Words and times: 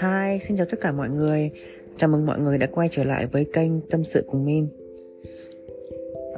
Hi, 0.00 0.38
xin 0.40 0.56
chào 0.56 0.66
tất 0.70 0.80
cả 0.80 0.92
mọi 0.92 1.08
người. 1.08 1.50
Chào 1.96 2.10
mừng 2.10 2.26
mọi 2.26 2.40
người 2.40 2.58
đã 2.58 2.66
quay 2.66 2.88
trở 2.90 3.04
lại 3.04 3.26
với 3.26 3.46
kênh 3.52 3.80
Tâm 3.80 4.04
sự 4.04 4.24
cùng 4.26 4.44
Min. 4.44 4.66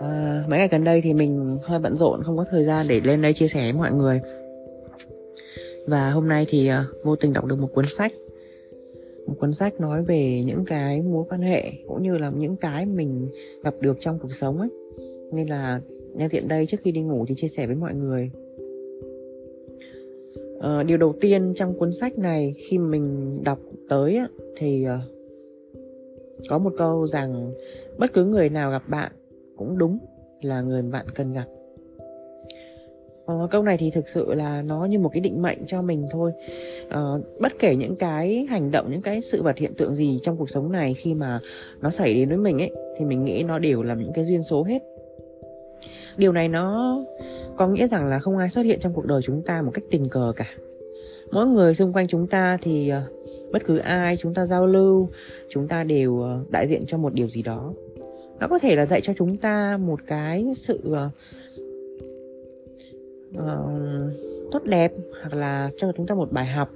À, 0.01 0.45
Mấy 0.49 0.59
ngày 0.59 0.69
gần 0.69 0.85
đây 0.85 1.01
thì 1.01 1.15
mình 1.15 1.59
hơi 1.63 1.79
bận 1.79 1.97
rộn 1.97 2.23
Không 2.23 2.37
có 2.37 2.45
thời 2.51 2.65
gian 2.65 2.87
để 2.89 3.01
lên 3.05 3.23
đây 3.23 3.33
chia 3.33 3.49
sẻ 3.49 3.61
với 3.61 3.73
mọi 3.73 3.93
người. 3.93 4.21
Và 5.87 6.11
hôm 6.11 6.29
nay 6.29 6.47
thì 6.49 6.71
uh, 6.71 7.05
vô 7.05 7.17
tình 7.17 7.33
đọc 7.33 7.45
được 7.45 7.57
một 7.57 7.69
cuốn 7.75 7.85
sách. 7.87 8.13
Một 9.27 9.35
cuốn 9.41 9.53
sách 9.53 9.81
nói 9.81 10.03
về 10.09 10.43
những 10.47 10.65
cái 10.65 11.03
mối 11.03 11.25
quan 11.29 11.41
hệ 11.41 11.73
Cũng 11.87 12.03
như 12.03 12.19
là 12.19 12.33
những 12.37 12.57
cái 12.57 12.87
mình 12.87 13.29
gặp 13.63 13.75
được 13.81 13.97
trong 14.01 14.19
cuộc 14.23 14.33
sống 14.33 14.59
ấy. 14.59 14.69
Nên 15.33 15.47
là 15.47 15.81
nhân 16.15 16.31
tiện 16.31 16.49
đây 16.49 16.67
trước 16.67 16.81
khi 16.81 16.93
đi 16.93 17.01
ngủ 17.01 17.25
thì 17.29 17.35
chia 17.35 17.49
sẻ 17.49 17.67
với 17.67 17.77
mọi 17.77 17.95
người 17.95 18.31
uh, 20.67 20.87
điều 20.87 20.97
đầu 20.97 21.15
tiên 21.21 21.53
trong 21.57 21.79
cuốn 21.79 21.93
sách 21.93 22.19
này 22.19 22.53
khi 22.57 22.79
mình 22.79 23.39
đọc 23.45 23.59
tới 23.89 24.21
thì 24.57 24.87
uh, 24.87 25.13
có 26.49 26.59
một 26.59 26.73
câu 26.79 27.07
rằng 27.07 27.53
bất 27.99 28.13
cứ 28.13 28.25
người 28.25 28.49
nào 28.49 28.71
gặp 28.71 28.89
bạn 28.89 29.13
cũng 29.57 29.79
đúng 29.79 29.99
là 30.43 30.61
người 30.61 30.83
bạn 30.83 31.07
cần 31.15 31.33
gặp. 31.33 31.45
Uh, 33.33 33.51
câu 33.51 33.63
này 33.63 33.77
thì 33.77 33.91
thực 33.91 34.09
sự 34.09 34.35
là 34.35 34.63
nó 34.63 34.85
như 34.85 34.99
một 34.99 35.09
cái 35.13 35.21
định 35.21 35.43
mệnh 35.43 35.59
cho 35.67 35.83
mình 35.83 36.07
thôi. 36.11 36.33
Uh, 36.87 37.41
bất 37.41 37.53
kể 37.59 37.77
những 37.77 37.97
cái 37.97 38.47
hành 38.51 38.71
động 38.71 38.91
những 38.91 39.03
cái 39.03 39.21
sự 39.21 39.43
vật 39.43 39.59
hiện 39.59 39.75
tượng 39.75 39.95
gì 39.95 40.19
trong 40.23 40.37
cuộc 40.37 40.51
sống 40.51 40.73
này 40.73 40.95
khi 40.95 41.15
mà 41.15 41.41
nó 41.81 41.91
xảy 41.91 42.15
đến 42.15 42.29
với 42.29 42.39
mình 42.39 42.59
ấy 42.59 42.71
thì 42.99 43.05
mình 43.05 43.25
nghĩ 43.25 43.43
nó 43.43 43.59
đều 43.59 43.83
là 43.83 43.95
những 43.95 44.13
cái 44.15 44.25
duyên 44.25 44.43
số 44.43 44.63
hết. 44.65 44.83
Điều 46.17 46.33
này 46.33 46.49
nó 46.49 46.99
có 47.57 47.69
nghĩa 47.69 47.89
rằng 47.89 48.05
là 48.05 48.19
không 48.19 48.39
ai 48.39 48.51
xuất 48.51 48.63
hiện 48.63 48.81
trong 48.81 48.95
cuộc 48.95 49.07
đời 49.07 49.23
chúng 49.23 49.43
ta 49.43 49.63
một 49.63 49.71
cách 49.75 49.85
tình 49.91 50.09
cờ 50.09 50.33
cả. 50.37 50.47
Mỗi 51.33 51.47
người 51.47 51.75
xung 51.75 51.93
quanh 51.93 52.09
chúng 52.09 52.27
ta 52.27 52.59
thì 52.63 52.89
ờ, 52.89 53.03
bất 53.53 53.65
cứ 53.67 53.79
ai 53.79 54.17
chúng 54.17 54.35
ta 54.35 54.47
giao 54.47 54.67
lưu 54.67 55.09
chúng 55.51 55.69
ta 55.69 55.85
đều 55.85 56.21
ờ, 56.21 56.45
đại 56.51 56.69
diện 56.69 56.85
cho 56.87 56.99
một 56.99 57.15
điều 57.15 57.29
gì 57.29 57.43
đó. 57.43 57.73
Nó 58.41 58.49
có 58.49 58.59
thể 58.59 58.77
là 58.77 58.87
dạy 58.87 59.01
cho 59.01 59.13
chúng 59.17 59.37
ta 59.37 59.77
một 59.77 60.01
cái 60.07 60.47
sự 60.55 60.81
uh, 60.89 61.13
tốt 64.53 64.63
đẹp 64.65 64.93
hoặc 65.21 65.35
là 65.35 65.71
cho 65.77 65.93
chúng 65.97 66.07
ta 66.07 66.15
một 66.15 66.33
bài 66.33 66.47
học 66.47 66.71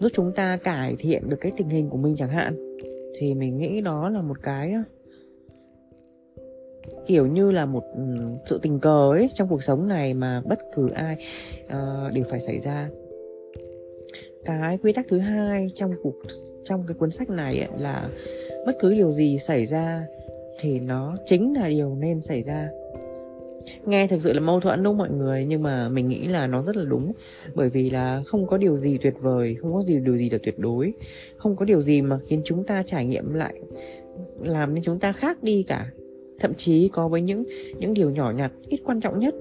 giúp 0.00 0.08
chúng 0.14 0.32
ta 0.32 0.56
cải 0.56 0.96
thiện 0.98 1.28
được 1.28 1.36
cái 1.40 1.52
tình 1.56 1.68
hình 1.68 1.90
của 1.90 1.96
mình 1.96 2.16
chẳng 2.16 2.30
hạn. 2.30 2.76
Thì 3.18 3.34
mình 3.34 3.58
nghĩ 3.58 3.80
đó 3.80 4.08
là 4.08 4.22
một 4.22 4.36
cái 4.42 4.74
kiểu 7.06 7.26
như 7.26 7.50
là 7.50 7.66
một 7.66 7.84
ừ, 7.94 8.02
sự 8.46 8.58
tình 8.62 8.80
cờ 8.80 9.10
ấy 9.12 9.28
trong 9.34 9.48
cuộc 9.48 9.62
sống 9.62 9.88
này 9.88 10.14
mà 10.14 10.42
bất 10.44 10.58
cứ 10.74 10.88
ai 10.90 11.16
uh, 11.64 12.12
đều 12.12 12.24
phải 12.30 12.40
xảy 12.40 12.58
ra. 12.58 12.88
Cái 14.44 14.78
quy 14.78 14.92
tắc 14.92 15.06
thứ 15.08 15.18
hai 15.18 15.66
trong 15.74 15.92
cuộc 16.02 16.14
trong 16.64 16.84
cái 16.86 16.94
cuốn 16.94 17.10
sách 17.10 17.30
này 17.30 17.58
ấy, 17.58 17.68
là 17.78 18.08
bất 18.66 18.76
cứ 18.80 18.92
điều 18.92 19.12
gì 19.12 19.38
xảy 19.38 19.66
ra 19.66 20.06
thì 20.60 20.80
nó 20.80 21.16
chính 21.26 21.54
là 21.56 21.68
điều 21.68 21.94
nên 21.94 22.20
xảy 22.20 22.42
ra. 22.42 22.68
Nghe 23.84 24.06
thực 24.06 24.22
sự 24.22 24.32
là 24.32 24.40
mâu 24.40 24.60
thuẫn 24.60 24.82
đúng 24.82 24.98
mọi 24.98 25.10
người? 25.10 25.44
Nhưng 25.44 25.62
mà 25.62 25.88
mình 25.88 26.08
nghĩ 26.08 26.26
là 26.26 26.46
nó 26.46 26.62
rất 26.62 26.76
là 26.76 26.84
đúng. 26.84 27.12
Bởi 27.54 27.68
vì 27.68 27.90
là 27.90 28.22
không 28.26 28.46
có 28.46 28.58
điều 28.58 28.76
gì 28.76 28.98
tuyệt 28.98 29.14
vời 29.20 29.56
không 29.60 29.74
có 29.74 29.82
gì 29.82 30.00
điều 30.00 30.16
gì 30.16 30.30
là 30.30 30.38
tuyệt 30.42 30.58
đối. 30.58 30.92
Không 31.36 31.56
có 31.56 31.64
điều 31.64 31.80
gì 31.80 32.02
mà 32.02 32.18
khiến 32.28 32.42
chúng 32.44 32.64
ta 32.64 32.82
trải 32.86 33.06
nghiệm 33.06 33.34
lại 33.34 33.54
làm 34.40 34.74
nên 34.74 34.84
chúng 34.84 34.98
ta 34.98 35.12
khác 35.12 35.42
đi 35.42 35.64
cả 35.68 35.90
thậm 36.40 36.54
chí 36.54 36.88
có 36.92 37.08
với 37.08 37.20
những 37.20 37.44
những 37.78 37.94
điều 37.94 38.10
nhỏ 38.10 38.32
nhặt 38.36 38.52
ít 38.68 38.80
quan 38.84 39.00
trọng 39.00 39.18
nhất. 39.18 39.34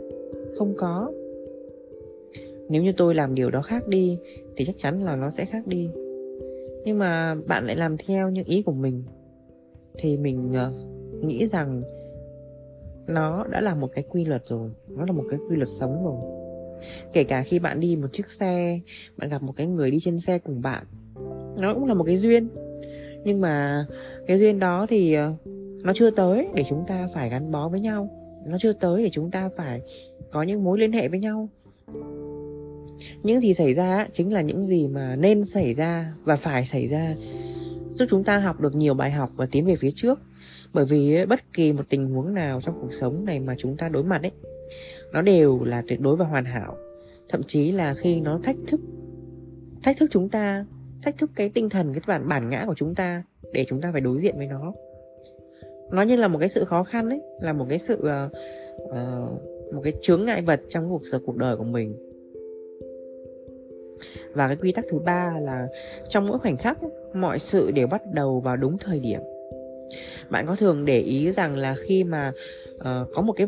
Không 0.57 0.73
có. 0.77 1.11
Nếu 2.69 2.83
như 2.83 2.91
tôi 2.91 3.15
làm 3.15 3.35
điều 3.35 3.51
đó 3.51 3.61
khác 3.61 3.87
đi 3.87 4.17
thì 4.55 4.65
chắc 4.65 4.75
chắn 4.79 5.03
là 5.03 5.15
nó 5.15 5.29
sẽ 5.29 5.45
khác 5.45 5.67
đi. 5.67 5.89
Nhưng 6.85 6.99
mà 6.99 7.35
bạn 7.47 7.65
lại 7.67 7.75
làm 7.75 7.97
theo 7.97 8.29
những 8.29 8.45
ý 8.45 8.61
của 8.61 8.73
mình 8.73 9.03
thì 9.97 10.17
mình 10.17 10.51
uh, 10.51 11.25
nghĩ 11.25 11.47
rằng 11.47 11.81
nó 13.07 13.45
đã 13.51 13.61
là 13.61 13.75
một 13.75 13.89
cái 13.93 14.03
quy 14.09 14.25
luật 14.25 14.41
rồi 14.45 14.69
nó 14.87 15.05
là 15.05 15.11
một 15.11 15.23
cái 15.29 15.39
quy 15.49 15.55
luật 15.55 15.69
sống 15.69 16.05
rồi. 16.05 16.15
Kể 17.13 17.23
cả 17.23 17.43
khi 17.43 17.59
bạn 17.59 17.79
đi 17.79 17.95
một 17.95 18.07
chiếc 18.13 18.29
xe 18.29 18.79
bạn 19.17 19.29
gặp 19.29 19.43
một 19.43 19.53
cái 19.55 19.67
người 19.67 19.91
đi 19.91 19.99
trên 19.99 20.19
xe 20.19 20.39
cùng 20.39 20.61
bạn 20.61 20.85
nó 21.61 21.73
cũng 21.73 21.85
là 21.85 21.93
một 21.93 22.03
cái 22.03 22.17
duyên. 22.17 22.47
Nhưng 23.23 23.41
mà 23.41 23.85
cái 24.27 24.37
duyên 24.37 24.59
đó 24.59 24.85
thì 24.89 25.17
uh, 25.17 25.56
nó 25.87 25.93
chưa 25.93 26.09
tới 26.09 26.47
để 26.53 26.63
chúng 26.69 26.83
ta 26.87 27.07
phải 27.13 27.29
gắn 27.29 27.51
bó 27.51 27.69
với 27.69 27.79
nhau. 27.79 28.09
Nó 28.45 28.57
chưa 28.59 28.73
tới 28.73 29.03
để 29.03 29.09
chúng 29.09 29.31
ta 29.31 29.49
phải 29.57 29.81
có 30.31 30.43
những 30.43 30.63
mối 30.63 30.79
liên 30.79 30.91
hệ 30.91 31.07
với 31.07 31.19
nhau. 31.19 31.49
Những 33.23 33.39
gì 33.39 33.53
xảy 33.53 33.73
ra 33.73 34.07
chính 34.13 34.33
là 34.33 34.41
những 34.41 34.65
gì 34.65 34.87
mà 34.87 35.15
nên 35.15 35.45
xảy 35.45 35.73
ra 35.73 36.13
và 36.23 36.35
phải 36.35 36.65
xảy 36.65 36.87
ra. 36.87 37.15
Giúp 37.91 38.05
chúng 38.09 38.23
ta 38.23 38.37
học 38.37 38.59
được 38.59 38.75
nhiều 38.75 38.93
bài 38.93 39.11
học 39.11 39.29
và 39.35 39.47
tiến 39.51 39.65
về 39.65 39.75
phía 39.75 39.91
trước. 39.95 40.19
Bởi 40.73 40.85
vì 40.85 41.25
bất 41.25 41.53
kỳ 41.53 41.73
một 41.73 41.83
tình 41.89 42.09
huống 42.09 42.33
nào 42.33 42.61
trong 42.61 42.81
cuộc 42.81 42.93
sống 42.93 43.25
này 43.25 43.39
mà 43.39 43.55
chúng 43.57 43.77
ta 43.77 43.89
đối 43.89 44.03
mặt 44.03 44.21
ấy, 44.21 44.31
nó 45.11 45.21
đều 45.21 45.63
là 45.63 45.83
tuyệt 45.87 46.01
đối 46.01 46.15
và 46.15 46.25
hoàn 46.25 46.45
hảo. 46.45 46.77
Thậm 47.29 47.41
chí 47.47 47.71
là 47.71 47.93
khi 47.93 48.21
nó 48.21 48.39
thách 48.43 48.57
thức 48.67 48.81
thách 49.83 49.97
thức 49.97 50.09
chúng 50.11 50.29
ta, 50.29 50.65
thách 51.03 51.17
thức 51.17 51.31
cái 51.35 51.49
tinh 51.49 51.69
thần, 51.69 51.93
cái 51.93 52.01
bản 52.07 52.27
bản 52.27 52.49
ngã 52.49 52.63
của 52.67 52.75
chúng 52.75 52.95
ta 52.95 53.23
để 53.53 53.65
chúng 53.67 53.81
ta 53.81 53.91
phải 53.91 54.01
đối 54.01 54.19
diện 54.19 54.37
với 54.37 54.47
nó 54.47 54.73
nó 55.91 56.01
như 56.01 56.15
là 56.15 56.27
một 56.27 56.39
cái 56.39 56.49
sự 56.49 56.65
khó 56.65 56.83
khăn 56.83 57.09
ấy 57.09 57.21
là 57.41 57.53
một 57.53 57.65
cái 57.69 57.79
sự 57.79 57.95
uh, 57.95 58.31
uh, 58.83 59.73
một 59.73 59.81
cái 59.83 59.93
chướng 60.01 60.25
ngại 60.25 60.41
vật 60.41 60.61
trong 60.69 60.89
cuộc 60.89 61.01
sống 61.11 61.21
cuộc 61.25 61.37
đời 61.37 61.57
của 61.57 61.63
mình. 61.63 61.95
Và 64.33 64.47
cái 64.47 64.55
quy 64.55 64.71
tắc 64.71 64.85
thứ 64.89 64.99
ba 64.99 65.39
là 65.41 65.67
trong 66.09 66.27
mỗi 66.27 66.39
khoảnh 66.39 66.57
khắc 66.57 66.77
mọi 67.13 67.39
sự 67.39 67.71
đều 67.71 67.87
bắt 67.87 68.01
đầu 68.13 68.39
vào 68.39 68.57
đúng 68.57 68.77
thời 68.77 68.99
điểm. 68.99 69.21
Bạn 70.29 70.45
có 70.47 70.55
thường 70.55 70.85
để 70.85 70.99
ý 70.99 71.31
rằng 71.31 71.55
là 71.55 71.75
khi 71.87 72.03
mà 72.03 72.31
uh, 72.75 73.07
có 73.13 73.21
một 73.21 73.33
cái 73.33 73.47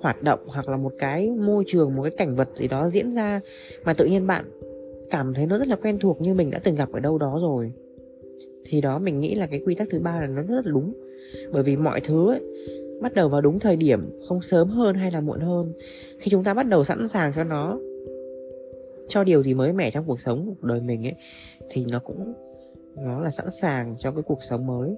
hoạt 0.00 0.22
động 0.22 0.40
hoặc 0.46 0.68
là 0.68 0.76
một 0.76 0.92
cái 0.98 1.30
môi 1.30 1.64
trường 1.66 1.94
một 1.96 2.02
cái 2.02 2.12
cảnh 2.16 2.36
vật 2.36 2.48
gì 2.56 2.68
đó 2.68 2.88
diễn 2.88 3.12
ra 3.12 3.40
mà 3.84 3.94
tự 3.94 4.04
nhiên 4.04 4.26
bạn 4.26 4.44
cảm 5.10 5.34
thấy 5.34 5.46
nó 5.46 5.58
rất 5.58 5.68
là 5.68 5.76
quen 5.76 5.98
thuộc 5.98 6.20
như 6.20 6.34
mình 6.34 6.50
đã 6.50 6.58
từng 6.64 6.74
gặp 6.74 6.92
ở 6.92 7.00
đâu 7.00 7.18
đó 7.18 7.38
rồi 7.42 7.72
thì 8.64 8.80
đó 8.80 8.98
mình 8.98 9.20
nghĩ 9.20 9.34
là 9.34 9.46
cái 9.46 9.60
quy 9.66 9.74
tắc 9.74 9.88
thứ 9.90 10.00
ba 10.00 10.20
là 10.20 10.26
nó 10.26 10.42
rất 10.42 10.66
là 10.66 10.72
đúng 10.72 10.92
bởi 11.52 11.62
vì 11.62 11.76
mọi 11.76 12.00
thứ 12.00 12.32
ấy, 12.32 12.40
bắt 13.00 13.14
đầu 13.14 13.28
vào 13.28 13.40
đúng 13.40 13.58
thời 13.58 13.76
điểm 13.76 14.20
không 14.28 14.42
sớm 14.42 14.68
hơn 14.68 14.96
hay 14.96 15.10
là 15.10 15.20
muộn 15.20 15.40
hơn 15.40 15.72
khi 16.18 16.30
chúng 16.30 16.44
ta 16.44 16.54
bắt 16.54 16.68
đầu 16.68 16.84
sẵn 16.84 17.08
sàng 17.08 17.32
cho 17.36 17.44
nó 17.44 17.78
cho 19.08 19.24
điều 19.24 19.42
gì 19.42 19.54
mới 19.54 19.72
mẻ 19.72 19.90
trong 19.90 20.04
cuộc 20.06 20.20
sống 20.20 20.46
cuộc 20.46 20.66
đời 20.66 20.80
mình 20.80 21.06
ấy 21.06 21.14
thì 21.70 21.84
nó 21.90 21.98
cũng 21.98 22.32
nó 22.96 23.20
là 23.20 23.30
sẵn 23.30 23.50
sàng 23.50 23.96
cho 23.98 24.10
cái 24.10 24.22
cuộc 24.22 24.42
sống 24.42 24.66
mới 24.66 24.96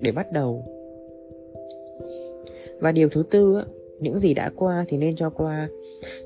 để 0.00 0.12
bắt 0.12 0.32
đầu. 0.32 0.64
Và 2.80 2.92
điều 2.92 3.08
thứ 3.08 3.24
tư 3.30 3.54
ấy, 3.54 3.64
những 4.00 4.18
gì 4.18 4.34
đã 4.34 4.50
qua 4.56 4.84
thì 4.88 4.96
nên 4.96 5.16
cho 5.16 5.30
qua. 5.30 5.68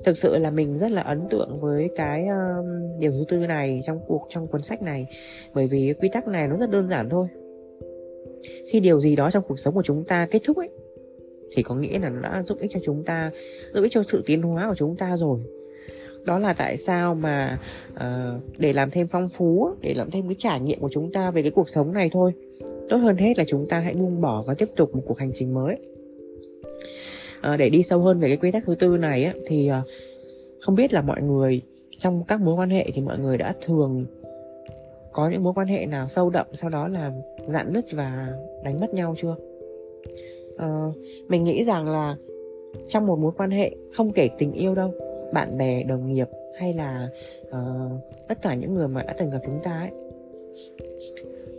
Thực 0.05 0.17
sự 0.17 0.39
là 0.39 0.51
mình 0.51 0.77
rất 0.77 0.91
là 0.91 1.03
ấn 1.03 1.21
tượng 1.31 1.61
với 1.61 1.91
cái 1.97 2.27
uh, 2.29 2.67
điều 3.01 3.13
thứ 3.13 3.25
tư 3.29 3.47
này 3.47 3.81
trong 3.85 4.01
cuộc 4.07 4.27
trong 4.29 4.47
cuốn 4.47 4.63
sách 4.63 4.83
này 4.83 5.07
bởi 5.55 5.67
vì 5.67 5.95
quy 6.01 6.09
tắc 6.09 6.29
này 6.29 6.49
nó 6.49 6.57
rất 6.57 6.71
đơn 6.71 6.89
giản 6.89 7.09
thôi 7.09 7.29
khi 8.73 8.81
điều 8.81 9.01
gì 9.01 9.17
đó 9.17 9.31
trong 9.31 9.43
cuộc 9.49 9.59
sống 9.59 9.75
của 9.75 9.83
chúng 9.83 10.05
ta 10.05 10.27
kết 10.31 10.43
thúc 10.45 10.57
ấy 10.57 10.71
thì 11.55 11.63
có 11.63 11.75
nghĩa 11.75 11.99
là 11.99 12.09
nó 12.09 12.21
đã 12.21 12.43
giúp 12.47 12.59
ích 12.61 12.71
cho 12.75 12.81
chúng 12.85 13.05
ta 13.05 13.31
giúp 13.75 13.83
ích 13.83 13.93
cho 13.93 14.03
sự 14.03 14.23
tiến 14.27 14.43
hóa 14.43 14.69
của 14.69 14.75
chúng 14.75 14.97
ta 14.97 15.17
rồi. 15.17 15.41
Đó 16.25 16.39
là 16.39 16.53
tại 16.53 16.77
sao 16.77 17.15
mà 17.15 17.59
uh, 17.93 18.43
để 18.59 18.73
làm 18.73 18.91
thêm 18.91 19.07
phong 19.09 19.29
phú 19.29 19.71
để 19.81 19.95
làm 19.95 20.11
thêm 20.11 20.29
cái 20.29 20.35
trải 20.39 20.61
nghiệm 20.61 20.81
của 20.81 20.89
chúng 20.93 21.13
ta 21.13 21.31
về 21.31 21.43
cái 21.43 21.51
cuộc 21.51 21.69
sống 21.69 21.93
này 21.93 22.11
thôi 22.13 22.33
tốt 22.89 22.97
hơn 22.97 23.17
hết 23.17 23.39
là 23.39 23.45
chúng 23.47 23.67
ta 23.69 23.79
hãy 23.79 23.95
buông 23.95 24.21
bỏ 24.21 24.43
và 24.47 24.55
tiếp 24.55 24.69
tục 24.77 24.95
một 24.95 25.03
cuộc 25.07 25.19
hành 25.19 25.33
trình 25.35 25.55
mới. 25.55 25.77
Uh, 27.53 27.59
để 27.59 27.69
đi 27.69 27.83
sâu 27.83 28.01
hơn 28.01 28.21
về 28.21 28.29
cái 28.29 28.37
quy 28.37 28.51
tắc 28.51 28.63
thứ 28.67 28.75
tư 28.75 28.97
này 28.97 29.25
á, 29.25 29.33
thì 29.47 29.71
uh, 29.71 29.89
không 30.61 30.75
biết 30.75 30.93
là 30.93 31.03
mọi 31.03 31.23
người 31.23 31.63
trong 31.99 32.25
các 32.29 32.41
mối 32.41 32.55
quan 32.55 32.71
hệ 32.71 32.91
thì 32.95 33.03
mọi 33.03 33.19
người 33.19 33.39
đã 33.39 33.55
thường 33.63 34.07
có 35.15 35.29
những 35.29 35.43
mối 35.43 35.53
quan 35.57 35.67
hệ 35.67 35.87
nào 35.87 36.09
sâu 36.09 36.31
đậm 36.31 36.47
sau 36.53 36.71
đó 36.71 36.89
là 36.89 37.13
dạn 37.47 37.73
nứt 37.73 37.85
và 37.93 38.29
đánh 38.65 38.81
mất 38.81 38.95
nhau 38.95 39.15
chưa? 39.17 39.37
Uh, 40.55 40.97
mình 41.29 41.45
nghĩ 41.45 41.65
rằng 41.65 41.89
là 41.89 42.17
trong 42.89 43.07
một 43.07 43.19
mối 43.19 43.33
quan 43.37 43.51
hệ 43.51 43.77
không 43.93 44.13
kể 44.13 44.29
tình 44.39 44.53
yêu 44.53 44.75
đâu 44.75 44.93
bạn 45.33 45.59
bè 45.59 45.83
đồng 45.83 46.09
nghiệp 46.09 46.29
hay 46.59 46.73
là 46.73 47.09
uh, 47.49 47.93
tất 48.29 48.43
cả 48.43 48.55
những 48.55 48.75
người 48.75 48.89
mà 48.89 49.03
đã 49.03 49.15
từng 49.19 49.31
gặp 49.31 49.39
chúng 49.47 49.59
ta 49.63 49.79
ấy 49.79 49.91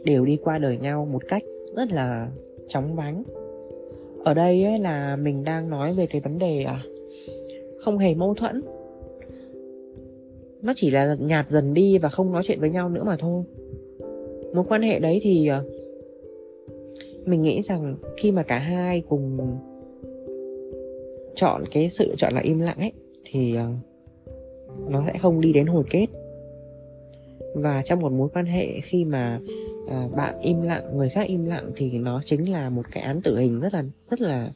đều 0.03 0.25
đi 0.25 0.37
qua 0.43 0.57
đời 0.57 0.77
nhau 0.77 1.07
một 1.11 1.21
cách 1.27 1.43
rất 1.75 1.91
là 1.91 2.29
chóng 2.67 2.95
vánh. 2.95 3.23
Ở 4.23 4.33
đây 4.33 4.63
ấy 4.63 4.79
là 4.79 5.15
mình 5.15 5.43
đang 5.43 5.69
nói 5.69 5.93
về 5.93 6.07
cái 6.07 6.21
vấn 6.21 6.39
đề 6.39 6.63
à, 6.63 6.79
không 7.79 7.97
hề 7.97 8.15
mâu 8.15 8.33
thuẫn 8.33 8.61
nó 10.65 10.73
chỉ 10.75 10.91
là 10.91 11.15
nhạt 11.19 11.49
dần 11.49 11.73
đi 11.73 11.97
và 11.97 12.09
không 12.09 12.31
nói 12.31 12.43
chuyện 12.45 12.59
với 12.59 12.69
nhau 12.69 12.89
nữa 12.89 13.03
mà 13.05 13.15
thôi. 13.19 13.43
Mối 14.53 14.65
quan 14.69 14.81
hệ 14.81 14.99
đấy 14.99 15.19
thì 15.23 15.47
ờ, 15.47 15.65
mình 17.25 17.41
nghĩ 17.41 17.61
rằng 17.61 17.95
khi 18.17 18.31
mà 18.31 18.43
cả 18.43 18.59
hai 18.59 19.03
cùng 19.09 19.57
chọn 21.35 21.63
cái 21.71 21.89
sự 21.89 22.13
chọn 22.17 22.33
là 22.33 22.41
im 22.41 22.59
lặng 22.59 22.77
ấy 22.79 22.91
thì 23.25 23.55
ờ, 23.55 23.67
nó 24.89 25.03
sẽ 25.07 25.17
không 25.17 25.41
đi 25.41 25.53
đến 25.53 25.67
hồi 25.67 25.83
kết. 25.89 26.07
Và 27.55 27.81
trong 27.85 27.99
một 27.99 28.11
mối 28.11 28.29
quan 28.33 28.45
hệ 28.45 28.67
khi 28.83 29.05
mà 29.05 29.39
à, 29.87 30.07
bạn 30.15 30.39
im 30.41 30.61
lặng 30.61 30.97
người 30.97 31.09
khác 31.09 31.27
im 31.27 31.45
lặng 31.45 31.71
thì 31.75 31.99
nó 31.99 32.21
chính 32.25 32.51
là 32.51 32.69
một 32.69 32.85
cái 32.91 33.03
án 33.03 33.21
tử 33.21 33.37
hình 33.39 33.59
rất 33.59 33.73
là 33.73 33.83
rất 34.09 34.21
là 34.21 34.51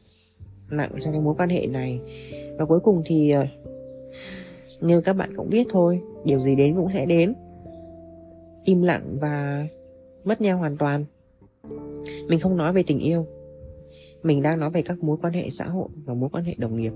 nặng 0.70 0.92
trong 1.00 1.14
cái 1.14 1.22
mối 1.22 1.36
quan 1.38 1.50
hệ 1.50 1.68
này. 1.68 2.00
Và 2.58 2.66
cuối 2.66 2.80
cùng 2.80 3.02
thì 3.06 3.34
như 4.82 5.02
các 5.02 5.14
bạn 5.14 5.34
cũng 5.38 5.50
biết 5.50 5.68
thôi 5.70 6.02
điều 6.26 6.40
gì 6.40 6.56
đến 6.56 6.76
cũng 6.76 6.92
sẽ 6.92 7.06
đến. 7.06 7.34
Im 8.64 8.82
lặng 8.82 9.18
và 9.22 9.68
mất 10.24 10.42
nhau 10.42 10.58
hoàn 10.58 10.78
toàn. 10.78 11.06
Mình 12.28 12.40
không 12.40 12.58
nói 12.58 12.74
về 12.74 12.84
tình 12.88 13.00
yêu. 13.00 13.26
Mình 14.24 14.42
đang 14.42 14.60
nói 14.60 14.70
về 14.70 14.82
các 14.82 15.04
mối 15.04 15.18
quan 15.22 15.34
hệ 15.34 15.50
xã 15.50 15.66
hội 15.66 15.90
và 16.06 16.14
mối 16.14 16.30
quan 16.30 16.44
hệ 16.44 16.56
đồng 16.58 16.76
nghiệp. 16.76 16.94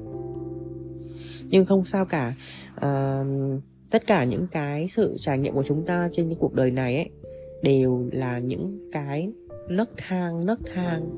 Nhưng 1.49 1.65
không 1.65 1.85
sao 1.85 2.05
cả 2.05 2.35
à, 2.75 3.23
tất 3.89 4.07
cả 4.07 4.23
những 4.23 4.47
cái 4.51 4.87
sự 4.89 5.17
trải 5.19 5.39
nghiệm 5.39 5.53
của 5.53 5.63
chúng 5.63 5.85
ta 5.85 6.09
trên 6.11 6.27
cái 6.27 6.37
cuộc 6.39 6.53
đời 6.53 6.71
này 6.71 6.95
ấy 6.95 7.09
đều 7.61 8.09
là 8.11 8.39
những 8.39 8.89
cái 8.91 9.29
nấc 9.69 9.89
thang 9.97 10.45
nấc 10.45 10.59
thang. 10.73 11.09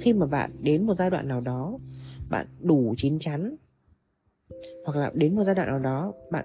Khi 0.00 0.12
mà 0.12 0.26
bạn 0.26 0.50
đến 0.60 0.86
một 0.86 0.94
giai 0.94 1.10
đoạn 1.10 1.28
nào 1.28 1.40
đó 1.40 1.78
bạn 2.30 2.46
đủ 2.60 2.94
chín 2.96 3.18
chắn 3.18 3.56
hoặc 4.84 4.98
là 4.98 5.10
đến 5.14 5.34
một 5.34 5.44
giai 5.44 5.54
đoạn 5.54 5.68
nào 5.68 5.78
đó 5.78 6.12
bạn 6.30 6.44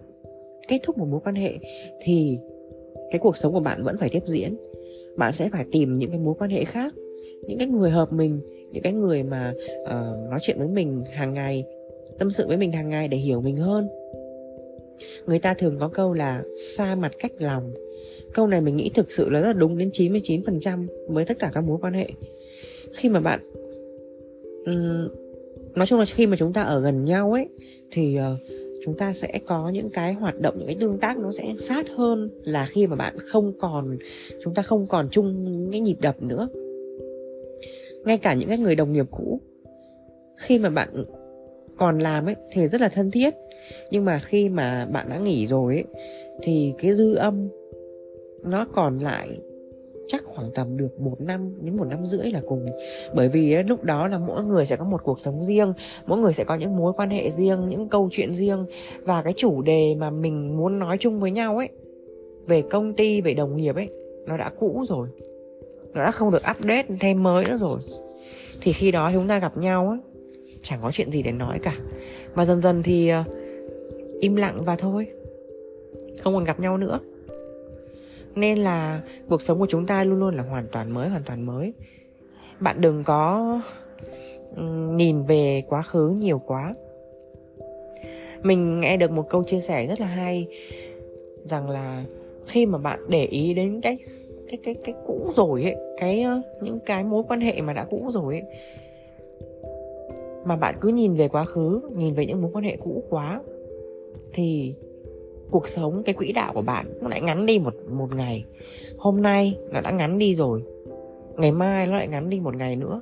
kết 0.68 0.80
thúc 0.84 0.98
một 0.98 1.06
mối 1.06 1.20
quan 1.24 1.36
hệ 1.36 1.54
thì 2.04 2.40
cái 3.12 3.20
cuộc 3.20 3.38
sống 3.38 3.54
của 3.54 3.60
bạn 3.60 3.84
vẫn 3.84 3.98
phải 3.98 4.10
tiếp 4.10 4.22
diễn. 4.26 4.58
Bạn 5.18 5.34
sẽ 5.34 5.50
phải 5.50 5.66
tìm 5.72 6.00
những 6.00 6.10
cái 6.10 6.20
mối 6.20 6.36
quan 6.40 6.50
hệ 6.50 6.66
khác 6.66 6.94
những 7.48 7.58
cái 7.58 7.68
người 7.68 7.90
hợp 7.90 8.14
mình 8.14 8.42
những 8.72 8.84
cái 8.84 8.94
người 8.94 9.24
mà 9.24 9.54
uh, 9.82 10.30
nói 10.30 10.40
chuyện 10.42 10.60
với 10.60 10.68
mình 10.68 11.04
hàng 11.14 11.34
ngày 11.34 11.66
tâm 12.18 12.32
sự 12.32 12.48
với 12.48 12.58
mình 12.58 12.72
hàng 12.72 12.90
ngày 12.90 13.08
để 13.08 13.18
hiểu 13.18 13.42
mình 13.42 13.58
hơn. 13.58 13.88
Người 15.26 15.40
ta 15.40 15.54
thường 15.54 15.78
có 15.80 15.88
câu 15.88 16.14
là 16.14 16.44
xa 16.76 16.96
mặt 16.96 17.12
cách 17.20 17.32
lòng 17.40 17.74
câu 18.34 18.48
này 18.48 18.62
mình 18.62 18.76
nghĩ 18.76 18.90
thực 18.90 19.12
sự 19.12 19.30
là 19.30 19.40
rất 19.40 19.48
là 19.48 19.54
đúng 19.54 19.78
đến 19.78 19.90
99% 19.94 20.88
với 21.08 21.26
tất 21.26 21.40
cả 21.40 21.52
các 21.54 21.62
mối 21.62 21.78
quan 21.82 21.94
hệ. 21.94 22.08
Khi 22.94 23.10
mà 23.10 23.20
bạn 23.20 23.40
um, 24.66 25.08
nói 25.76 25.86
chung 25.86 26.00
là 26.00 26.06
khi 26.06 26.28
mà 26.28 26.38
chúng 26.38 26.54
ta 26.54 26.64
ở 26.64 26.82
gần 26.82 27.04
nhau 27.04 27.32
ấy 27.32 27.48
thì 27.92 28.18
uh, 28.20 28.40
chúng 28.86 28.98
ta 28.98 29.14
sẽ 29.14 29.40
có 29.46 29.70
những 29.70 29.90
cái 29.90 30.14
hoạt 30.14 30.40
động 30.40 30.56
những 30.58 30.68
cái 30.68 30.78
tương 30.80 30.98
tác 30.98 31.18
nó 31.18 31.32
sẽ 31.32 31.54
sát 31.58 31.86
hơn 31.96 32.30
là 32.44 32.68
khi 32.70 32.88
mà 32.88 32.96
bạn 32.96 33.18
không 33.20 33.54
còn 33.60 33.98
chúng 34.44 34.54
ta 34.54 34.62
không 34.62 34.88
còn 34.88 35.08
chung 35.12 35.46
cái 35.72 35.82
nhịp 35.82 35.98
đập 36.02 36.22
nữa. 36.22 36.50
Ngay 38.06 38.18
cả 38.18 38.34
những 38.34 38.50
cái 38.50 38.58
người 38.58 38.76
đồng 38.76 38.94
nghiệp 38.94 39.06
cũ 39.12 39.40
khi 40.38 40.60
mà 40.60 40.70
bạn 40.70 41.06
còn 41.78 42.00
làm 42.00 42.26
ấy 42.26 42.36
thì 42.52 42.68
rất 42.68 42.82
là 42.82 42.90
thân 42.90 43.12
thiết. 43.12 43.34
Nhưng 43.92 44.06
mà 44.06 44.20
khi 44.20 44.50
mà 44.50 44.86
bạn 44.86 45.10
đã 45.10 45.18
nghỉ 45.18 45.48
rồi 45.48 45.74
ấy 45.74 45.84
thì 46.42 46.74
cái 46.78 46.94
dư 46.94 47.16
âm 47.16 47.50
nó 48.44 48.66
còn 48.74 49.00
lại 49.00 49.40
chắc 50.08 50.24
khoảng 50.26 50.52
tầm 50.56 50.78
được 50.78 51.00
một 51.00 51.22
năm 51.22 51.54
đến 51.62 51.78
một 51.78 51.86
năm 51.86 52.06
rưỡi 52.06 52.32
là 52.32 52.42
cùng. 52.48 52.66
Bởi 53.16 53.30
vì 53.30 53.54
ấy, 53.54 53.64
lúc 53.64 53.84
đó 53.84 54.08
là 54.08 54.18
mỗi 54.18 54.44
người 54.44 54.66
sẽ 54.66 54.76
có 54.76 54.86
một 54.86 55.04
cuộc 55.04 55.20
sống 55.20 55.44
riêng 55.44 55.74
mỗi 56.06 56.20
người 56.20 56.34
sẽ 56.34 56.44
có 56.44 56.56
những 56.56 56.78
mối 56.78 56.94
quan 56.98 57.10
hệ 57.10 57.32
riêng 57.32 57.70
những 57.70 57.90
câu 57.90 58.10
chuyện 58.12 58.34
riêng. 58.34 58.66
Và 59.04 59.22
cái 59.22 59.34
chủ 59.34 59.62
đề 59.62 59.96
mà 59.98 60.10
mình 60.10 60.58
muốn 60.58 60.80
nói 60.80 60.98
chung 61.00 61.20
với 61.20 61.32
nhau 61.32 61.58
ấy 61.58 61.70
về 62.48 62.62
công 62.62 62.94
ty 62.94 63.22
về 63.22 63.34
đồng 63.34 63.58
nghiệp 63.58 63.76
ấy 63.76 63.90
nó 64.26 64.38
đã 64.38 64.52
cũ 64.60 64.84
rồi. 64.88 65.08
Nó 65.94 66.04
đã 66.04 66.12
không 66.12 66.32
được 66.32 66.42
update 66.52 66.86
thêm 67.00 67.24
mới 67.24 67.46
nữa 67.46 67.58
rồi. 67.58 67.80
Thì 68.62 68.74
khi 68.74 68.92
đó 68.92 69.12
chúng 69.14 69.28
ta 69.28 69.40
gặp 69.40 69.58
nhau 69.58 69.90
ấy 69.90 70.00
chẳng 70.62 70.80
có 70.82 70.92
chuyện 70.92 71.12
gì 71.12 71.24
để 71.24 71.32
nói 71.32 71.60
cả. 71.64 71.76
Và 72.34 72.46
dần 72.46 72.62
dần 72.62 72.84
thì 72.84 73.12
uh, 73.22 73.36
im 74.20 74.36
lặng 74.36 74.58
và 74.66 74.76
thôi. 74.76 75.08
Không 76.22 76.34
còn 76.34 76.44
gặp 76.44 76.60
nhau 76.60 76.78
nữa 76.78 77.00
nên 78.36 78.58
là 78.58 79.02
cuộc 79.30 79.42
sống 79.42 79.60
của 79.60 79.68
chúng 79.70 79.86
ta 79.86 80.04
luôn 80.04 80.20
luôn 80.20 80.36
là 80.36 80.44
hoàn 80.44 80.68
toàn 80.72 80.94
mới, 80.94 81.10
hoàn 81.10 81.24
toàn 81.24 81.46
mới. 81.46 81.74
Bạn 82.60 82.82
đừng 82.82 83.04
có 83.04 83.60
ừ, 84.56 84.64
nhìn 84.96 85.24
về 85.24 85.64
quá 85.70 85.82
khứ 85.82 86.16
nhiều 86.20 86.40
quá. 86.40 86.76
Mình 88.44 88.80
nghe 88.80 88.98
được 88.98 89.12
một 89.12 89.30
câu 89.30 89.44
chia 89.44 89.60
sẻ 89.60 89.88
rất 89.88 90.00
là 90.00 90.08
hay, 90.08 90.48
rằng 91.46 91.70
là 91.70 92.06
khi 92.46 92.66
mà 92.66 92.78
bạn 92.78 93.00
để 93.10 93.26
ý 93.26 93.54
đến 93.54 93.82
cái 93.82 93.98
cái 94.48 94.60
cái 94.64 94.76
cái 94.84 94.96
cũ 95.08 95.32
rồi 95.36 95.64
ấy, 95.64 95.76
cái 95.98 96.26
những 96.62 96.80
cái 96.86 97.04
mối 97.04 97.24
quan 97.28 97.42
hệ 97.42 97.62
mà 97.62 97.74
đã 97.74 97.86
cũ 97.90 98.08
rồi 98.10 98.34
ấy, 98.34 98.44
mà 100.46 100.56
bạn 100.56 100.76
cứ 100.82 100.90
nhìn 100.90 101.16
về 101.16 101.28
quá 101.28 101.46
khứ, 101.46 101.82
nhìn 101.96 102.14
về 102.14 102.26
những 102.26 102.42
mối 102.42 102.52
quan 102.54 102.64
hệ 102.64 102.78
cũ 102.78 103.04
quá, 103.10 103.42
thì 104.34 104.76
cuộc 105.52 105.68
sống, 105.68 106.04
cái 106.06 106.16
quỹ 106.16 106.32
đạo 106.32 106.54
của 106.54 106.62
bạn 106.62 106.86
nó 107.02 107.08
lại 107.08 107.22
ngắn 107.22 107.46
đi 107.46 107.60
một 107.60 107.74
một 107.92 108.16
ngày. 108.16 108.46
Hôm 108.98 109.22
nay 109.22 109.58
nó 109.72 109.82
đã 109.82 109.92
ngắn 109.92 110.18
đi 110.18 110.36
rồi, 110.36 110.64
ngày 111.38 111.52
mai 111.52 111.88
nó 111.88 111.96
lại 111.96 112.08
ngắn 112.08 112.30
đi 112.30 112.40
một 112.40 112.56
ngày 112.56 112.76
nữa. 112.76 113.02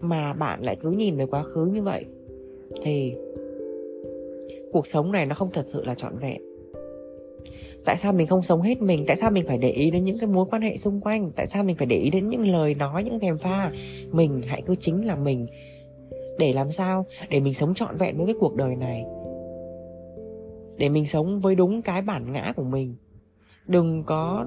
Mà 0.00 0.32
bạn 0.32 0.62
lại 0.62 0.76
cứ 0.82 0.90
nhìn 0.90 1.16
về 1.16 1.26
quá 1.26 1.42
khứ 1.42 1.64
như 1.64 1.82
vậy, 1.82 2.04
thì 2.82 3.14
cuộc 4.72 4.86
sống 4.86 5.12
này 5.12 5.26
nó 5.26 5.34
không 5.34 5.50
thật 5.52 5.64
sự 5.66 5.84
là 5.84 5.94
trọn 5.94 6.16
vẹn. 6.16 6.42
Tại 7.86 7.96
sao 7.96 8.12
mình 8.12 8.26
không 8.26 8.42
sống 8.42 8.62
hết 8.62 8.82
mình? 8.82 9.04
Tại 9.06 9.16
sao 9.16 9.30
mình 9.30 9.44
phải 9.46 9.58
để 9.58 9.70
ý 9.70 9.90
đến 9.90 10.04
những 10.04 10.18
cái 10.18 10.28
mối 10.28 10.46
quan 10.50 10.62
hệ 10.62 10.76
xung 10.76 11.00
quanh? 11.00 11.30
Tại 11.36 11.46
sao 11.46 11.64
mình 11.64 11.76
phải 11.76 11.86
để 11.86 11.96
ý 11.96 12.10
đến 12.10 12.28
những 12.28 12.48
lời 12.48 12.74
nói, 12.74 13.04
những 13.04 13.18
thèm 13.18 13.38
pha? 13.38 13.72
Mình 14.12 14.40
hãy 14.46 14.62
cứ 14.66 14.74
chính 14.80 15.06
là 15.06 15.16
mình. 15.16 15.46
Để 16.38 16.52
làm 16.52 16.70
sao? 16.70 17.06
Để 17.28 17.40
mình 17.40 17.54
sống 17.54 17.74
trọn 17.74 17.96
vẹn 17.96 18.16
với 18.16 18.26
cái 18.26 18.34
cuộc 18.40 18.54
đời 18.54 18.76
này 18.76 19.04
để 20.82 20.88
mình 20.88 21.06
sống 21.06 21.40
với 21.40 21.54
đúng 21.54 21.82
cái 21.82 22.02
bản 22.02 22.32
ngã 22.32 22.52
của 22.56 22.64
mình. 22.64 22.94
Đừng 23.66 24.04
có 24.06 24.46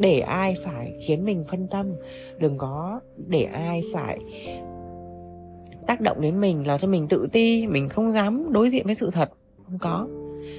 để 0.00 0.20
ai 0.20 0.54
phải 0.64 0.92
khiến 1.06 1.24
mình 1.24 1.44
phân 1.50 1.68
tâm. 1.68 1.86
Đừng 2.38 2.58
có 2.58 3.00
để 3.28 3.42
ai 3.42 3.80
phải 3.92 4.18
tác 5.86 6.00
động 6.00 6.20
đến 6.20 6.40
mình 6.40 6.66
làm 6.66 6.78
cho 6.78 6.88
mình 6.88 7.08
tự 7.08 7.26
ti, 7.32 7.66
mình 7.66 7.88
không 7.88 8.12
dám 8.12 8.52
đối 8.52 8.70
diện 8.70 8.86
với 8.86 8.94
sự 8.94 9.10
thật. 9.10 9.30
Không 9.66 9.78
có. 9.78 10.08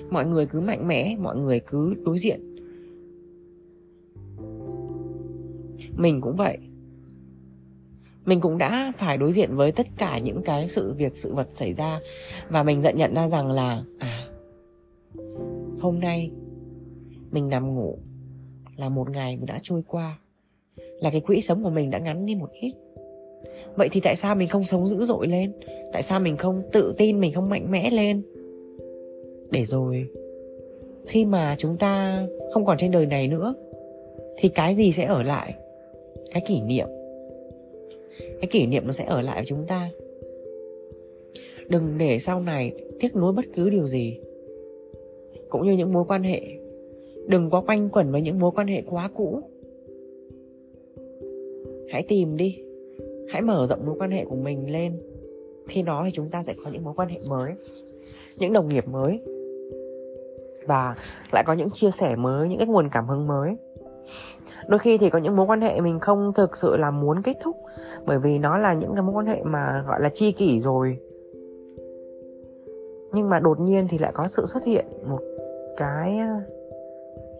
Mọi 0.10 0.26
người 0.26 0.46
cứ 0.46 0.60
mạnh 0.60 0.88
mẽ, 0.88 1.16
mọi 1.20 1.38
người 1.38 1.60
cứ 1.60 1.94
đối 2.06 2.18
diện. 2.18 2.56
Mình 5.98 6.22
cũng 6.22 6.36
vậy. 6.36 6.58
Mình 8.26 8.42
cũng 8.42 8.58
đã 8.58 8.92
phải 8.98 9.18
đối 9.18 9.32
diện 9.32 9.56
với 9.56 9.72
tất 9.72 9.88
cả 9.98 10.18
những 10.18 10.42
cái 10.46 10.70
sự 10.70 10.94
việc, 10.94 11.18
sự 11.18 11.34
vật 11.34 11.48
xảy 11.52 11.74
ra. 11.74 12.00
Và 12.50 12.64
mình 12.64 12.82
nhận 12.82 12.98
nhận 12.98 13.16
ra 13.16 13.28
rằng 13.28 13.52
là 13.52 13.84
à 14.00 14.33
hôm 15.84 16.00
nay. 16.00 16.32
Mình 17.32 17.50
nằm 17.50 17.76
ngủ 17.76 17.98
là 18.78 18.90
một 18.90 19.10
ngày 19.10 19.40
đã 19.48 19.60
trôi 19.64 19.82
qua, 19.88 20.20
là 20.76 21.10
cái 21.12 21.22
quỹ 21.22 21.42
sống 21.42 21.64
của 21.64 21.70
mình 21.70 21.90
đã 21.90 22.00
ngắn 22.00 22.26
đi 22.26 22.36
một 22.36 22.50
ít. 22.52 22.74
Vậy 23.76 23.90
thì 23.92 24.02
tại 24.04 24.16
sao 24.16 24.36
mình 24.36 24.48
không 24.48 24.66
sống 24.66 24.88
dữ 24.88 25.06
dội 25.06 25.28
lên? 25.28 25.52
Tại 25.94 26.02
sao 26.02 26.20
mình 26.20 26.38
không 26.38 26.62
tự 26.72 26.94
tin, 26.98 27.20
mình 27.20 27.34
không 27.34 27.50
mạnh 27.50 27.72
mẽ 27.72 27.90
lên? 27.90 28.22
Để 29.52 29.66
rồi, 29.66 30.08
khi 31.06 31.26
mà 31.26 31.56
chúng 31.58 31.78
ta 31.78 32.26
không 32.54 32.66
còn 32.66 32.78
trên 32.78 32.92
đời 32.92 33.06
này 33.06 33.28
nữa, 33.28 33.54
thì 34.38 34.50
cái 34.50 34.76
gì 34.76 34.92
sẽ 34.92 35.06
ở 35.06 35.24
lại? 35.24 35.54
Cái 36.32 36.44
kỷ 36.48 36.62
niệm. 36.62 36.88
Cái 38.20 38.48
kỷ 38.52 38.68
niệm 38.68 38.84
nó 38.88 38.92
sẽ 38.92 39.06
ở 39.06 39.22
lại 39.22 39.36
với 39.36 39.46
chúng 39.46 39.66
ta. 39.68 39.90
Đừng 41.68 41.98
để 41.98 42.20
sau 42.20 42.40
này 42.40 42.74
tiếc 43.00 43.16
nuối 43.16 43.34
bất 43.34 43.46
cứ 43.56 43.70
điều 43.70 43.88
gì 43.88 44.20
cũng 45.54 45.66
như 45.66 45.72
những 45.72 45.94
mối 45.94 46.04
quan 46.08 46.24
hệ. 46.24 46.42
Đừng 47.28 47.50
có 47.50 47.62
quanh 47.62 47.90
quẩn 47.90 48.12
với 48.12 48.22
những 48.22 48.40
mối 48.40 48.52
quan 48.56 48.68
hệ 48.68 48.84
quá 48.90 49.10
cũ. 49.16 49.42
Hãy 51.92 52.06
tìm 52.08 52.38
đi. 52.38 52.60
Hãy 53.30 53.42
mở 53.42 53.68
rộng 53.70 53.86
mối 53.86 53.96
quan 54.00 54.12
hệ 54.12 54.26
của 54.26 54.36
mình 54.36 54.72
lên. 54.72 55.02
Khi 55.68 55.82
đó 55.82 56.02
thì 56.06 56.12
chúng 56.14 56.30
ta 56.30 56.44
sẽ 56.44 56.54
có 56.64 56.72
những 56.72 56.84
mối 56.84 56.94
quan 56.98 57.10
hệ 57.10 57.20
mới, 57.30 57.52
những 58.38 58.54
đồng 58.54 58.68
nghiệp 58.68 58.88
mới, 58.88 59.22
và 60.68 60.96
lại 61.32 61.44
có 61.48 61.54
những 61.54 61.70
chia 61.70 61.92
sẻ 61.92 62.16
mới, 62.16 62.50
những 62.50 62.58
cái 62.58 62.68
nguồn 62.68 62.90
cảm 62.92 63.08
hứng 63.08 63.28
mới. 63.28 63.56
Đôi 64.68 64.80
khi 64.80 64.98
thì 64.98 65.10
có 65.10 65.20
những 65.20 65.36
mối 65.36 65.46
quan 65.46 65.62
hệ 65.62 65.82
mình 65.82 66.00
không 66.00 66.32
thực 66.36 66.58
sự 66.58 66.78
là 66.78 66.92
muốn 66.92 67.22
kết 67.24 67.38
thúc, 67.44 67.56
bởi 68.06 68.20
vì 68.20 68.40
nó 68.40 68.58
là 68.58 68.74
những 68.74 68.92
cái 68.94 69.02
mối 69.02 69.16
quan 69.16 69.26
hệ 69.26 69.44
mà 69.44 69.84
gọi 69.88 70.02
là 70.02 70.10
chi 70.14 70.32
kỷ 70.32 70.60
rồi. 70.60 70.98
Nhưng 73.14 73.30
mà 73.30 73.40
đột 73.40 73.60
nhiên 73.60 73.88
thì 73.90 73.98
lại 73.98 74.12
có 74.16 74.28
sự 74.28 74.46
xuất 74.46 74.66
hiện 74.66 74.86
một 75.08 75.20
cái 75.78 76.20
ờ, 76.20 76.56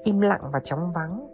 im 0.04 0.22
lặng 0.22 0.50
và 0.54 0.60
chóng 0.60 0.90
vắng. 0.96 1.28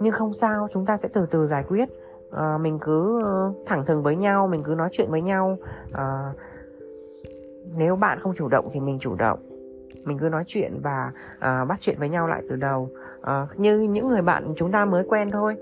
Nhưng 0.00 0.12
không 0.12 0.34
sao 0.34 0.68
chúng 0.72 0.86
ta 0.86 0.96
sẽ 0.96 1.08
từ 1.12 1.26
từ 1.30 1.46
giải 1.46 1.64
quyết. 1.68 1.88
À, 2.30 2.58
mình 2.58 2.78
cứ 2.80 3.22
ờ, 3.24 3.52
thẳng 3.66 3.84
thừng 3.86 4.02
với 4.02 4.16
nhau 4.16 4.46
mình 4.46 4.62
cứ 4.62 4.74
nói 4.74 4.88
chuyện 4.92 5.10
với 5.10 5.22
nhau. 5.22 5.58
À, 5.92 6.32
nếu 7.76 7.96
bạn 7.96 8.18
không 8.20 8.34
chủ 8.34 8.48
động 8.48 8.68
thì 8.72 8.80
mình 8.80 8.98
chủ 8.98 9.14
động. 9.14 9.38
Mình 10.04 10.18
cứ 10.18 10.28
nói 10.28 10.44
chuyện 10.46 10.80
và 10.82 11.12
à, 11.38 11.64
bắt 11.64 11.78
chuyện 11.80 11.98
với 11.98 12.08
nhau 12.08 12.28
lại 12.28 12.42
từ 12.48 12.56
đầu. 12.56 12.88
À, 13.22 13.46
như 13.56 13.80
những 13.80 14.08
người 14.08 14.22
bạn 14.22 14.52
chúng 14.56 14.72
ta 14.72 14.84
mới 14.84 15.04
quen 15.08 15.30
thôi. 15.30 15.56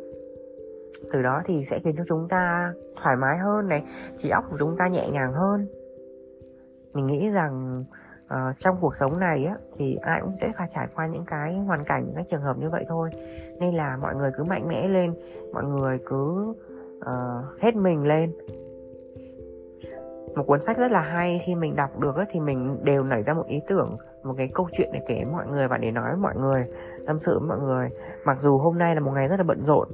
Từ 1.13 1.23
đó 1.23 1.43
thì 1.45 1.65
sẽ 1.65 1.79
khiến 1.79 1.95
cho 1.97 2.05
chúng 2.09 2.29
ta 2.29 2.73
thoải 3.03 3.17
mái 3.17 3.39
hơn 3.39 3.69
này 3.69 3.83
trí 4.17 4.31
óc 4.31 4.45
của 4.51 4.57
chúng 4.59 4.77
ta 4.77 4.89
nhẹ 4.89 5.09
nhàng 5.11 5.33
hơn 5.33 5.67
mình 6.93 7.07
nghĩ 7.07 7.31
rằng 7.31 7.85
uh, 8.25 8.59
trong 8.59 8.77
cuộc 8.81 8.95
sống 8.95 9.21
này 9.21 9.45
á 9.45 9.55
thì 9.77 9.97
ai 10.03 10.21
cũng 10.21 10.37
sẽ 10.37 10.53
phải 10.57 10.69
trải 10.71 10.89
qua 10.95 11.07
những 11.07 11.25
cái 11.25 11.55
hoàn 11.55 11.85
cảnh 11.85 12.05
những 12.07 12.15
cái 12.15 12.25
trường 12.27 12.43
hợp 12.43 12.59
như 12.59 12.71
vậy 12.71 12.85
thôi. 12.89 13.11
Nên 13.59 13.75
là 13.75 13.97
mọi 13.97 14.15
người 14.15 14.31
cứ 14.37 14.45
mạnh 14.45 14.69
mẽ 14.69 14.89
lên 14.89 15.15
mọi 15.53 15.65
người 15.65 15.99
cứ 16.07 16.55
uh, 16.99 17.61
hết 17.61 17.77
mình 17.77 18.07
lên. 18.07 18.33
Một 20.37 20.45
cuốn 20.47 20.61
sách 20.61 20.79
rất 20.79 20.91
là 20.91 21.01
hay 21.01 21.41
khi 21.47 21.55
mình 21.55 21.77
đọc 21.77 21.99
được 21.99 22.15
thì 22.31 22.41
mình 22.41 22.85
đều 22.85 23.05
nảy 23.05 23.23
ra 23.23 23.35
một 23.35 23.47
ý 23.47 23.61
tưởng 23.67 23.97
một 24.23 24.35
cái 24.37 24.51
câu 24.55 24.69
chuyện 24.73 24.91
để 24.93 25.01
kể 25.09 25.15
với 25.25 25.33
mọi 25.33 25.47
người 25.47 25.69
và 25.69 25.79
để 25.79 25.91
nói 25.91 26.11
với 26.11 26.21
mọi 26.21 26.35
người 26.37 26.67
tâm 27.07 27.19
sự 27.19 27.39
với 27.39 27.49
mọi 27.49 27.59
người. 27.59 27.89
Mặc 28.25 28.41
dù 28.41 28.59
hôm 28.59 28.79
nay 28.79 28.95
là 28.95 29.01
một 29.01 29.13
ngày 29.15 29.29
rất 29.29 29.37
là 29.37 29.43
bận 29.43 29.65
rộn 29.65 29.89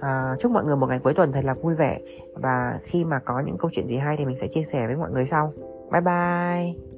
à, 0.00 0.34
chúc 0.38 0.52
mọi 0.52 0.64
người 0.64 0.76
một 0.76 0.86
ngày 0.86 0.98
cuối 0.98 1.14
tuần 1.14 1.32
thật 1.32 1.44
là 1.44 1.54
vui 1.54 1.74
vẻ. 1.74 2.00
Và 2.34 2.78
khi 2.82 3.04
mà 3.04 3.18
có 3.24 3.40
những 3.46 3.58
câu 3.58 3.70
chuyện 3.72 3.88
gì 3.88 3.96
hay 3.96 4.16
thì 4.16 4.24
mình 4.24 4.36
sẽ 4.36 4.46
chia 4.50 4.62
sẻ 4.62 4.86
với 4.86 4.96
mọi 4.96 5.10
người 5.10 5.24
sau 5.24 5.52
bye 5.92 6.00
bye. 6.00 6.91